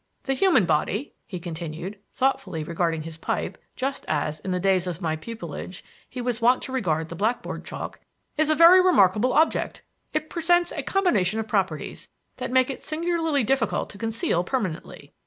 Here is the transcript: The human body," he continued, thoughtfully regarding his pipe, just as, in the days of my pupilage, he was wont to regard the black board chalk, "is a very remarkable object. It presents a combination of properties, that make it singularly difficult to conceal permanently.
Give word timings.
The 0.23 0.33
human 0.33 0.65
body," 0.65 1.13
he 1.27 1.39
continued, 1.39 1.99
thoughtfully 2.11 2.63
regarding 2.63 3.03
his 3.03 3.17
pipe, 3.19 3.55
just 3.75 4.03
as, 4.07 4.39
in 4.39 4.49
the 4.49 4.59
days 4.59 4.87
of 4.87 4.99
my 4.99 5.15
pupilage, 5.15 5.83
he 6.09 6.21
was 6.21 6.41
wont 6.41 6.63
to 6.63 6.71
regard 6.71 7.09
the 7.09 7.15
black 7.15 7.43
board 7.43 7.63
chalk, 7.63 7.99
"is 8.35 8.49
a 8.49 8.55
very 8.55 8.81
remarkable 8.81 9.31
object. 9.33 9.83
It 10.11 10.27
presents 10.27 10.71
a 10.71 10.81
combination 10.81 11.39
of 11.39 11.47
properties, 11.47 12.07
that 12.37 12.49
make 12.49 12.71
it 12.71 12.81
singularly 12.81 13.43
difficult 13.43 13.91
to 13.91 13.99
conceal 13.99 14.43
permanently. 14.43 15.13